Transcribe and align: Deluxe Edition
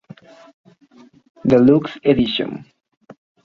Deluxe 1.49 1.95
Edition 2.11 2.51